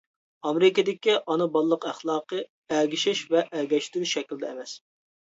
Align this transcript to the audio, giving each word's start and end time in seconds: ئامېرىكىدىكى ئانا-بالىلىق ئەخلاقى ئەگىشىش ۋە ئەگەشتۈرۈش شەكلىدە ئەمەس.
ئامېرىكىدىكى 0.51 1.17
ئانا-بالىلىق 1.33 1.85
ئەخلاقى 1.89 2.39
ئەگىشىش 2.77 3.21
ۋە 3.35 3.43
ئەگەشتۈرۈش 3.59 4.15
شەكلىدە 4.17 4.49
ئەمەس. 4.49 4.75